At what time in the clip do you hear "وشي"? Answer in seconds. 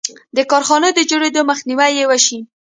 2.09-2.39